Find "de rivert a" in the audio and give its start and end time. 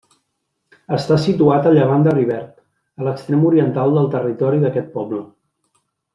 2.07-3.05